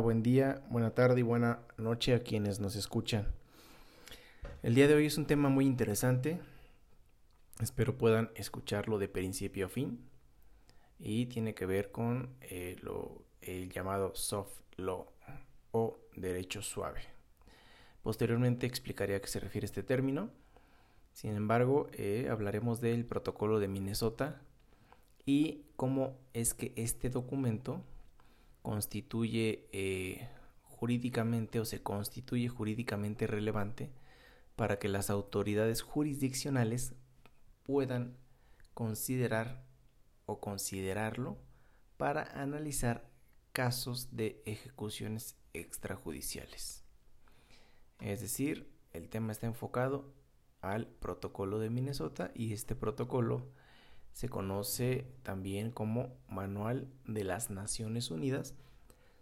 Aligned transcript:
buen 0.00 0.22
día, 0.22 0.62
buena 0.68 0.90
tarde 0.90 1.20
y 1.20 1.22
buena 1.22 1.60
noche 1.76 2.14
a 2.14 2.20
quienes 2.20 2.58
nos 2.58 2.74
escuchan. 2.74 3.28
El 4.62 4.74
día 4.74 4.88
de 4.88 4.94
hoy 4.94 5.06
es 5.06 5.16
un 5.16 5.26
tema 5.26 5.48
muy 5.48 5.64
interesante. 5.64 6.40
Espero 7.60 7.96
puedan 7.96 8.30
escucharlo 8.34 8.98
de 8.98 9.08
principio 9.08 9.66
a 9.66 9.68
fin. 9.68 10.00
Y 10.98 11.26
tiene 11.26 11.54
que 11.54 11.66
ver 11.66 11.92
con 11.92 12.30
eh, 12.40 12.76
lo, 12.82 13.22
el 13.42 13.70
llamado 13.70 14.14
soft 14.14 14.60
law 14.76 15.06
o 15.70 15.98
derecho 16.16 16.62
suave. 16.62 17.02
Posteriormente 18.02 18.66
explicaré 18.66 19.14
a 19.14 19.20
qué 19.20 19.28
se 19.28 19.40
refiere 19.40 19.66
este 19.66 19.82
término. 19.82 20.30
Sin 21.12 21.36
embargo, 21.36 21.88
eh, 21.92 22.28
hablaremos 22.30 22.80
del 22.80 23.04
protocolo 23.04 23.60
de 23.60 23.68
Minnesota 23.68 24.40
y 25.26 25.62
cómo 25.76 26.18
es 26.32 26.54
que 26.54 26.72
este 26.76 27.08
documento 27.10 27.84
constituye 28.62 29.68
eh, 29.72 30.28
jurídicamente 30.62 31.60
o 31.60 31.64
se 31.64 31.82
constituye 31.82 32.48
jurídicamente 32.48 33.26
relevante 33.26 33.90
para 34.56 34.78
que 34.78 34.88
las 34.88 35.10
autoridades 35.10 35.82
jurisdiccionales 35.82 36.94
puedan 37.64 38.16
considerar 38.74 39.62
o 40.26 40.40
considerarlo 40.40 41.38
para 41.96 42.22
analizar 42.40 43.10
casos 43.52 44.16
de 44.16 44.42
ejecuciones 44.46 45.36
extrajudiciales. 45.52 46.84
Es 48.00 48.20
decir, 48.20 48.70
el 48.92 49.08
tema 49.08 49.32
está 49.32 49.46
enfocado 49.46 50.12
al 50.60 50.86
protocolo 50.86 51.58
de 51.58 51.70
Minnesota 51.70 52.30
y 52.34 52.52
este 52.52 52.74
protocolo 52.74 53.46
se 54.12 54.28
conoce 54.28 55.06
también 55.22 55.70
como 55.70 56.16
Manual 56.28 56.88
de 57.06 57.24
las 57.24 57.50
Naciones 57.50 58.10
Unidas 58.10 58.54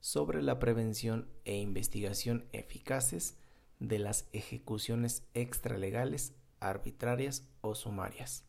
sobre 0.00 0.42
la 0.42 0.58
prevención 0.58 1.28
e 1.44 1.56
investigación 1.56 2.44
eficaces 2.52 3.38
de 3.78 3.98
las 3.98 4.28
ejecuciones 4.32 5.24
extralegales, 5.34 6.34
arbitrarias 6.60 7.48
o 7.60 7.74
sumarias. 7.74 8.44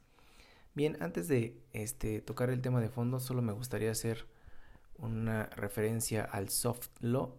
Bien, 0.75 0.97
antes 1.01 1.27
de 1.27 1.61
este, 1.71 2.21
tocar 2.21 2.49
el 2.49 2.61
tema 2.61 2.81
de 2.81 2.89
fondo, 2.89 3.19
solo 3.19 3.41
me 3.41 3.53
gustaría 3.53 3.91
hacer 3.91 4.27
una 4.97 5.45
referencia 5.47 6.23
al 6.23 6.49
soft 6.49 6.89
law, 6.99 7.35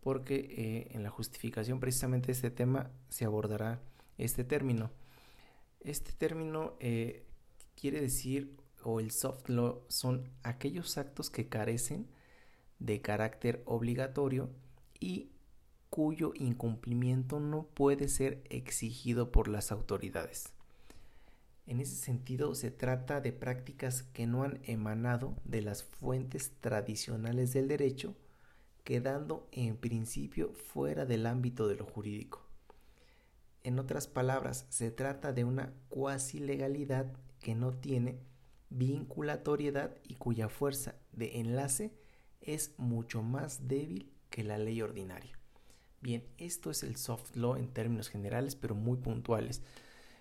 porque 0.00 0.36
eh, 0.36 0.88
en 0.90 1.02
la 1.02 1.10
justificación 1.10 1.80
precisamente 1.80 2.26
de 2.26 2.32
este 2.32 2.50
tema 2.50 2.90
se 3.08 3.24
abordará 3.24 3.80
este 4.18 4.44
término. 4.44 4.90
Este 5.80 6.12
término 6.12 6.76
eh, 6.80 7.24
quiere 7.74 8.00
decir, 8.00 8.56
o 8.82 9.00
el 9.00 9.10
soft 9.10 9.48
law, 9.48 9.82
son 9.88 10.30
aquellos 10.42 10.98
actos 10.98 11.30
que 11.30 11.48
carecen 11.48 12.06
de 12.78 13.00
carácter 13.00 13.62
obligatorio 13.64 14.50
y 15.00 15.30
cuyo 15.90 16.32
incumplimiento 16.34 17.40
no 17.40 17.66
puede 17.68 18.08
ser 18.08 18.42
exigido 18.50 19.30
por 19.30 19.48
las 19.48 19.70
autoridades. 19.72 20.52
En 21.66 21.80
ese 21.80 21.96
sentido, 21.96 22.54
se 22.54 22.70
trata 22.70 23.20
de 23.20 23.32
prácticas 23.32 24.02
que 24.02 24.26
no 24.26 24.42
han 24.42 24.60
emanado 24.64 25.36
de 25.44 25.62
las 25.62 25.84
fuentes 25.84 26.52
tradicionales 26.60 27.52
del 27.54 27.68
derecho, 27.68 28.14
quedando 28.82 29.48
en 29.50 29.76
principio 29.76 30.52
fuera 30.52 31.06
del 31.06 31.26
ámbito 31.26 31.68
de 31.68 31.76
lo 31.76 31.86
jurídico. 31.86 32.44
En 33.62 33.78
otras 33.78 34.08
palabras, 34.08 34.66
se 34.68 34.90
trata 34.90 35.32
de 35.32 35.44
una 35.44 35.72
cuasi 35.88 36.38
legalidad 36.38 37.14
que 37.44 37.54
no 37.54 37.74
tiene 37.74 38.18
vinculatoriedad 38.70 39.94
y 40.02 40.14
cuya 40.14 40.48
fuerza 40.48 40.94
de 41.12 41.40
enlace 41.40 41.92
es 42.40 42.74
mucho 42.78 43.22
más 43.22 43.68
débil 43.68 44.10
que 44.30 44.42
la 44.42 44.56
ley 44.56 44.80
ordinaria. 44.80 45.38
Bien, 46.00 46.24
esto 46.38 46.70
es 46.70 46.82
el 46.82 46.96
soft 46.96 47.36
law 47.36 47.56
en 47.56 47.68
términos 47.68 48.08
generales, 48.08 48.56
pero 48.56 48.74
muy 48.74 48.96
puntuales. 48.96 49.62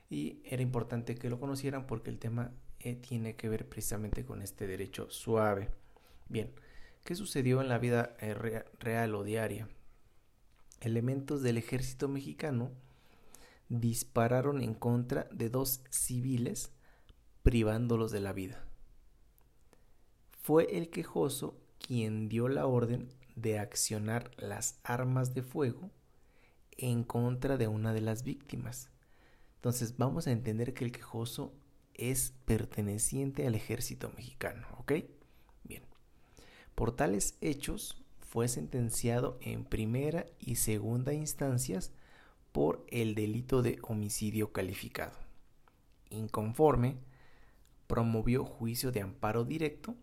Y 0.10 0.42
era 0.44 0.62
importante 0.62 1.16
que 1.16 1.30
lo 1.30 1.40
conocieran 1.40 1.88
porque 1.88 2.10
el 2.10 2.20
tema 2.20 2.52
eh, 2.82 2.96
tiene 2.96 3.38
que 3.38 3.48
ver 3.48 3.70
precisamente 3.70 4.26
con 4.26 4.42
este 4.42 4.68
derecho 4.68 5.10
suave. 5.10 5.70
Bien, 6.28 6.52
¿qué 7.06 7.16
sucedió 7.16 7.62
en 7.62 7.70
la 7.70 7.80
vida 7.80 8.18
eh, 8.20 8.34
real 8.80 9.16
o 9.16 9.24
diaria? 9.24 9.70
Elementos 10.82 11.42
del 11.42 11.58
ejército 11.58 12.10
mexicano 12.10 12.72
dispararon 13.70 14.62
en 14.62 14.74
contra 14.74 15.30
de 15.32 15.50
dos 15.50 15.82
civiles 15.90 16.74
privándolos 17.44 18.12
de 18.12 18.22
la 18.22 18.34
vida. 18.34 18.66
Fue 20.42 20.78
el 20.78 20.90
quejoso 20.90 21.58
quien 21.78 22.30
dio 22.30 22.48
la 22.48 22.66
orden 22.66 23.10
de 23.36 23.60
accionar 23.60 24.32
las 24.38 24.80
armas 24.84 25.34
de 25.34 25.44
fuego 25.44 25.92
en 26.72 27.04
contra 27.04 27.58
de 27.58 27.68
una 27.68 27.94
de 27.94 28.02
las 28.02 28.24
víctimas. 28.24 28.90
Entonces 29.56 29.98
vamos 29.98 30.28
a 30.28 30.32
entender 30.32 30.74
que 30.74 30.86
el 30.86 30.92
quejoso 30.92 31.54
es 31.94 32.34
perteneciente 32.46 33.46
al 33.46 33.56
ejército 33.56 34.12
mexicano, 34.16 34.68
¿ok? 34.80 34.94
Bien. 35.64 35.84
Por 36.76 36.96
tales 36.96 37.38
hechos 37.42 38.04
fue 38.20 38.48
sentenciado 38.48 39.38
en 39.42 39.64
primera 39.64 40.26
y 40.40 40.56
segunda 40.56 41.14
instancias 41.14 41.92
por 42.52 42.86
el 42.90 43.16
delito 43.16 43.62
de 43.62 43.80
homicidio 43.84 44.52
calificado. 44.52 45.18
Inconforme, 46.10 46.98
promovió 47.88 48.46
juicio 48.46 48.92
de 48.92 49.02
amparo 49.02 49.46
directo 49.46 49.96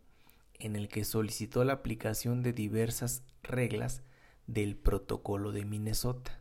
en 0.58 0.76
el 0.76 0.88
que 0.88 1.04
solicitó 1.04 1.64
la 1.64 1.72
aplicación 1.74 2.42
de 2.42 2.52
diversas 2.52 3.22
reglas 3.42 4.02
del 4.46 4.76
protocolo 4.76 5.52
de 5.52 5.64
Minnesota, 5.64 6.40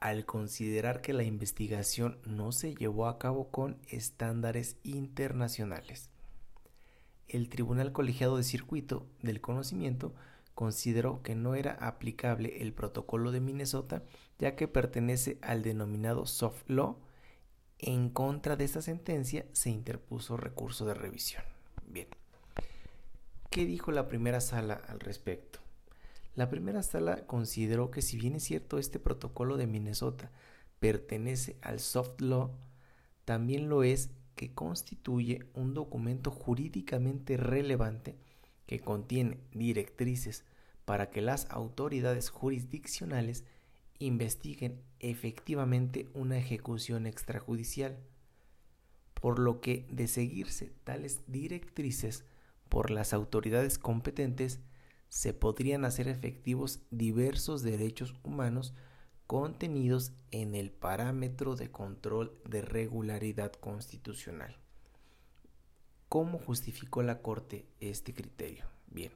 al 0.00 0.24
considerar 0.24 1.00
que 1.00 1.12
la 1.12 1.24
investigación 1.24 2.18
no 2.24 2.52
se 2.52 2.74
llevó 2.74 3.06
a 3.08 3.18
cabo 3.18 3.50
con 3.50 3.78
estándares 3.88 4.76
internacionales. 4.82 6.10
El 7.26 7.48
Tribunal 7.48 7.92
Colegiado 7.92 8.36
de 8.36 8.44
Circuito 8.44 9.06
del 9.22 9.40
Conocimiento 9.40 10.14
consideró 10.54 11.22
que 11.22 11.34
no 11.34 11.54
era 11.54 11.72
aplicable 11.72 12.62
el 12.62 12.72
protocolo 12.72 13.32
de 13.32 13.40
Minnesota 13.40 14.04
ya 14.38 14.54
que 14.56 14.68
pertenece 14.68 15.38
al 15.42 15.62
denominado 15.62 16.26
soft 16.26 16.68
law 16.68 16.98
en 17.78 18.10
contra 18.10 18.56
de 18.56 18.64
esta 18.64 18.82
sentencia 18.82 19.46
se 19.52 19.70
interpuso 19.70 20.36
recurso 20.36 20.86
de 20.86 20.94
revisión. 20.94 21.44
Bien. 21.86 22.08
¿Qué 23.50 23.66
dijo 23.66 23.92
la 23.92 24.08
primera 24.08 24.40
sala 24.40 24.74
al 24.74 25.00
respecto? 25.00 25.60
La 26.34 26.50
primera 26.50 26.82
sala 26.82 27.26
consideró 27.26 27.90
que 27.90 28.02
si 28.02 28.16
bien 28.16 28.34
es 28.34 28.44
cierto 28.44 28.78
este 28.78 28.98
protocolo 28.98 29.56
de 29.56 29.66
Minnesota 29.66 30.32
pertenece 30.80 31.56
al 31.62 31.78
soft 31.78 32.20
law, 32.20 32.50
también 33.24 33.68
lo 33.68 33.84
es 33.84 34.10
que 34.34 34.52
constituye 34.52 35.46
un 35.54 35.74
documento 35.74 36.30
jurídicamente 36.30 37.36
relevante 37.36 38.16
que 38.66 38.80
contiene 38.80 39.38
directrices 39.52 40.44
para 40.84 41.10
que 41.10 41.22
las 41.22 41.48
autoridades 41.50 42.30
jurisdiccionales 42.30 43.44
investiguen 43.98 44.82
efectivamente 45.00 46.08
una 46.14 46.38
ejecución 46.38 47.06
extrajudicial, 47.06 47.98
por 49.14 49.38
lo 49.38 49.60
que 49.60 49.86
de 49.90 50.08
seguirse 50.08 50.72
tales 50.84 51.22
directrices 51.26 52.24
por 52.68 52.90
las 52.90 53.12
autoridades 53.12 53.78
competentes, 53.78 54.60
se 55.08 55.32
podrían 55.32 55.84
hacer 55.84 56.08
efectivos 56.08 56.80
diversos 56.90 57.62
derechos 57.62 58.14
humanos 58.24 58.74
contenidos 59.26 60.12
en 60.32 60.54
el 60.54 60.70
parámetro 60.70 61.56
de 61.56 61.70
control 61.70 62.36
de 62.48 62.62
regularidad 62.62 63.52
constitucional. 63.52 64.58
¿Cómo 66.08 66.38
justificó 66.38 67.02
la 67.02 67.22
Corte 67.22 67.66
este 67.80 68.12
criterio? 68.12 68.66
Bien, 68.88 69.12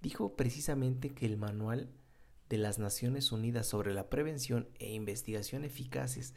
dijo 0.00 0.36
precisamente 0.36 1.10
que 1.10 1.26
el 1.26 1.36
manual 1.36 1.90
de 2.48 2.58
las 2.58 2.78
Naciones 2.78 3.32
Unidas 3.32 3.66
sobre 3.66 3.94
la 3.94 4.10
prevención 4.10 4.68
e 4.78 4.92
investigación 4.92 5.64
eficaces 5.64 6.34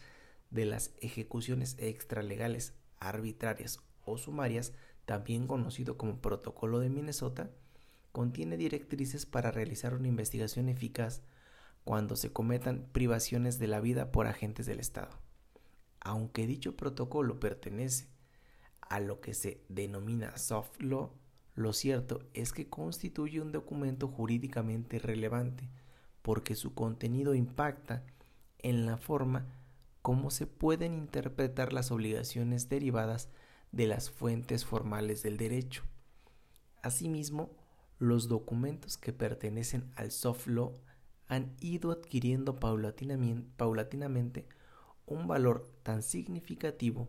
de 0.49 0.65
las 0.65 0.93
ejecuciones 1.01 1.75
extralegales, 1.79 2.73
arbitrarias 2.99 3.79
o 4.05 4.17
sumarias, 4.17 4.73
también 5.05 5.47
conocido 5.47 5.97
como 5.97 6.21
Protocolo 6.21 6.79
de 6.79 6.89
Minnesota, 6.89 7.49
contiene 8.11 8.57
directrices 8.57 9.25
para 9.25 9.51
realizar 9.51 9.93
una 9.93 10.07
investigación 10.07 10.69
eficaz 10.69 11.21
cuando 11.83 12.15
se 12.15 12.33
cometan 12.33 12.87
privaciones 12.91 13.59
de 13.59 13.67
la 13.67 13.79
vida 13.79 14.11
por 14.11 14.27
agentes 14.27 14.65
del 14.65 14.79
Estado. 14.79 15.19
Aunque 15.99 16.47
dicho 16.47 16.75
protocolo 16.75 17.39
pertenece 17.39 18.07
a 18.81 18.99
lo 18.99 19.21
que 19.21 19.33
se 19.33 19.63
denomina 19.69 20.37
soft 20.37 20.81
law, 20.81 21.13
lo 21.55 21.73
cierto 21.73 22.19
es 22.33 22.53
que 22.53 22.69
constituye 22.69 23.41
un 23.41 23.51
documento 23.51 24.07
jurídicamente 24.07 24.99
relevante, 24.99 25.69
porque 26.27 26.55
su 26.55 26.73
contenido 26.73 27.35
impacta 27.35 28.03
en 28.59 28.85
la 28.85 28.97
forma 28.97 29.45
como 30.01 30.29
se 30.29 30.45
pueden 30.45 30.93
interpretar 30.93 31.71
las 31.71 31.89
obligaciones 31.89 32.67
derivadas 32.67 33.29
de 33.71 33.87
las 33.87 34.11
fuentes 34.11 34.65
formales 34.65 35.23
del 35.23 35.37
derecho. 35.37 35.83
Asimismo, 36.81 37.55
los 37.97 38.27
documentos 38.27 38.97
que 38.97 39.13
pertenecen 39.13 39.89
al 39.95 40.11
soft 40.11 40.47
law 40.47 40.73
han 41.29 41.55
ido 41.61 41.91
adquiriendo 41.91 42.59
paulatinamente 42.59 44.49
un 45.05 45.27
valor 45.29 45.71
tan 45.81 46.03
significativo 46.03 47.07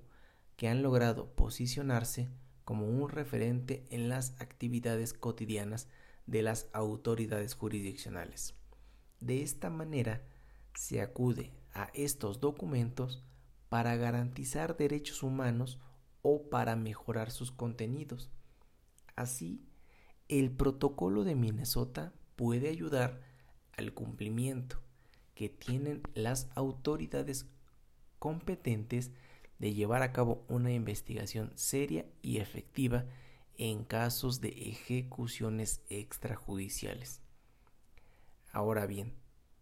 que 0.56 0.68
han 0.68 0.80
logrado 0.80 1.34
posicionarse 1.34 2.28
como 2.64 2.86
un 2.86 3.08
referente 3.08 3.84
en 3.90 4.08
las 4.08 4.40
actividades 4.40 5.12
cotidianas 5.12 5.88
de 6.26 6.42
las 6.42 6.68
autoridades 6.72 7.54
jurisdiccionales. 7.54 8.57
De 9.20 9.42
esta 9.42 9.70
manera, 9.70 10.22
se 10.74 11.00
acude 11.00 11.52
a 11.72 11.90
estos 11.94 12.40
documentos 12.40 13.22
para 13.68 13.96
garantizar 13.96 14.76
derechos 14.76 15.22
humanos 15.22 15.78
o 16.22 16.48
para 16.48 16.76
mejorar 16.76 17.30
sus 17.30 17.50
contenidos. 17.50 18.30
Así, 19.16 19.60
el 20.28 20.50
protocolo 20.50 21.24
de 21.24 21.34
Minnesota 21.34 22.12
puede 22.36 22.68
ayudar 22.68 23.20
al 23.76 23.92
cumplimiento 23.92 24.80
que 25.34 25.48
tienen 25.48 26.02
las 26.14 26.48
autoridades 26.54 27.46
competentes 28.18 29.10
de 29.58 29.74
llevar 29.74 30.02
a 30.02 30.12
cabo 30.12 30.44
una 30.48 30.72
investigación 30.72 31.52
seria 31.56 32.06
y 32.22 32.38
efectiva 32.38 33.06
en 33.56 33.84
casos 33.84 34.40
de 34.40 34.48
ejecuciones 34.48 35.82
extrajudiciales. 35.88 37.20
Ahora 38.52 38.86
bien, 38.86 39.14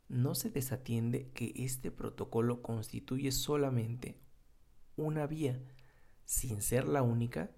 no 0.08 0.34
se 0.34 0.50
desatiende 0.50 1.30
que 1.32 1.52
este 1.56 1.90
protocolo 1.90 2.62
constituye 2.62 3.32
solamente 3.32 4.16
una 4.96 5.26
vía, 5.26 5.60
sin 6.24 6.62
ser 6.62 6.86
la 6.86 7.02
única, 7.02 7.50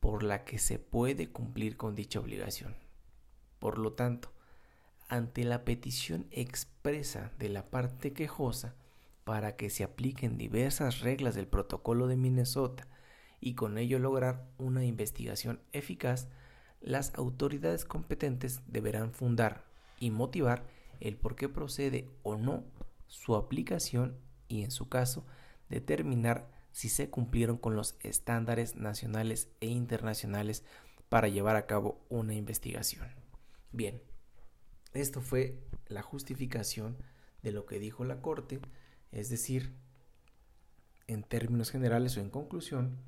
por 0.00 0.22
la 0.22 0.44
que 0.44 0.58
se 0.58 0.78
puede 0.78 1.30
cumplir 1.30 1.76
con 1.76 1.94
dicha 1.94 2.20
obligación. 2.20 2.76
Por 3.58 3.78
lo 3.78 3.92
tanto, 3.92 4.32
ante 5.08 5.44
la 5.44 5.64
petición 5.64 6.26
expresa 6.30 7.32
de 7.38 7.48
la 7.48 7.70
parte 7.70 8.12
quejosa 8.12 8.74
para 9.24 9.56
que 9.56 9.70
se 9.70 9.84
apliquen 9.84 10.38
diversas 10.38 11.00
reglas 11.00 11.34
del 11.34 11.46
protocolo 11.46 12.06
de 12.06 12.16
Minnesota 12.16 12.86
y 13.40 13.54
con 13.54 13.78
ello 13.78 13.98
lograr 13.98 14.48
una 14.58 14.84
investigación 14.84 15.60
eficaz, 15.72 16.28
las 16.80 17.14
autoridades 17.14 17.84
competentes 17.84 18.62
deberán 18.66 19.12
fundar 19.12 19.65
y 19.98 20.10
motivar 20.10 20.66
el 21.00 21.16
por 21.16 21.36
qué 21.36 21.48
procede 21.48 22.08
o 22.22 22.36
no 22.36 22.64
su 23.06 23.36
aplicación 23.36 24.16
y 24.48 24.62
en 24.62 24.70
su 24.70 24.88
caso 24.88 25.26
determinar 25.68 26.50
si 26.72 26.88
se 26.88 27.08
cumplieron 27.08 27.56
con 27.56 27.74
los 27.74 27.96
estándares 28.00 28.76
nacionales 28.76 29.48
e 29.60 29.66
internacionales 29.66 30.64
para 31.08 31.28
llevar 31.28 31.56
a 31.56 31.66
cabo 31.66 32.04
una 32.08 32.34
investigación. 32.34 33.08
Bien, 33.72 34.02
esto 34.92 35.20
fue 35.20 35.58
la 35.88 36.02
justificación 36.02 36.96
de 37.42 37.52
lo 37.52 37.66
que 37.66 37.78
dijo 37.78 38.04
la 38.04 38.20
Corte, 38.20 38.60
es 39.12 39.30
decir, 39.30 39.74
en 41.06 41.22
términos 41.22 41.70
generales 41.70 42.16
o 42.16 42.20
en 42.20 42.30
conclusión, 42.30 42.98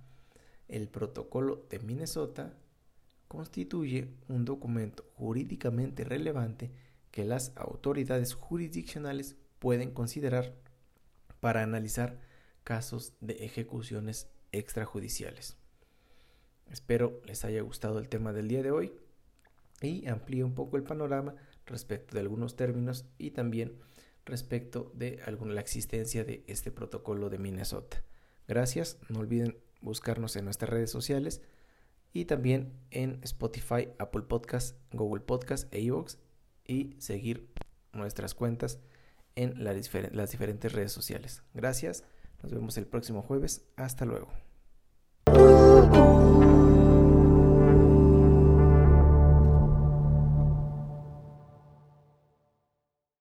el 0.69 0.88
protocolo 0.88 1.67
de 1.70 1.79
Minnesota 1.81 2.55
constituye 3.29 4.09
un 4.29 4.45
documento 4.45 5.05
jurídicamente 5.15 6.05
relevante 6.05 6.71
que 7.11 7.25
las 7.25 7.53
autoridades 7.57 8.35
jurisdiccionales 8.35 9.37
pueden 9.59 9.91
considerar 9.91 10.55
para 11.41 11.63
analizar 11.63 12.21
casos 12.65 13.13
de 13.21 13.45
ejecuciones 13.45 14.29
extrajudiciales. 14.53 15.57
Espero 16.71 17.21
les 17.25 17.45
haya 17.45 17.63
gustado 17.63 17.99
el 17.99 18.09
tema 18.09 18.33
del 18.33 18.49
día 18.49 18.63
de 18.63 18.71
hoy 18.71 18.93
y 19.81 20.07
amplíe 20.07 20.45
un 20.45 20.55
poco 20.55 20.77
el 20.77 20.83
panorama 20.83 21.35
respecto 21.67 22.15
de 22.15 22.21
algunos 22.21 22.57
términos 22.57 23.07
y 23.17 23.31
también 23.31 23.79
respecto 24.25 24.93
de 24.95 25.23
la 25.47 25.61
existencia 25.61 26.25
de 26.25 26.45
este 26.47 26.71
protocolo 26.71 27.31
de 27.31 27.39
Minnesota. 27.39 28.03
Gracias, 28.47 28.99
no 29.09 29.21
olviden 29.21 29.57
buscarnos 29.81 30.37
en 30.37 30.45
nuestras 30.45 30.71
redes 30.71 30.91
sociales 30.91 31.43
y 32.13 32.25
también 32.25 32.73
en 32.91 33.21
Spotify, 33.23 33.89
Apple 33.99 34.23
Podcast, 34.23 34.77
Google 34.93 35.23
Podcast 35.23 35.73
e 35.73 35.81
iVoox 35.81 36.17
y 36.67 36.95
seguir 36.99 37.49
nuestras 37.93 38.35
cuentas 38.35 38.81
en 39.37 39.63
las 39.63 40.31
diferentes 40.31 40.73
redes 40.73 40.93
sociales. 40.93 41.43
Gracias, 41.55 42.05
nos 42.43 42.53
vemos 42.53 42.77
el 42.77 42.87
próximo 42.87 43.23
jueves, 43.23 43.67
hasta 43.77 44.05
luego. 44.05 44.48